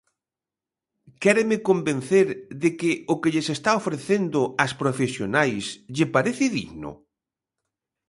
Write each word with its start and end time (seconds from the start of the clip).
¿Quéreme 1.21 1.57
convencer 1.69 2.27
de 2.63 2.69
que 2.79 2.91
o 3.13 3.13
que 3.21 3.31
lles 3.33 3.49
está 3.55 3.71
ofrecendo 3.81 4.39
ás 4.63 4.73
profesionais 4.81 5.65
lle 5.95 6.05
parece 6.15 6.45
digno? 6.57 6.91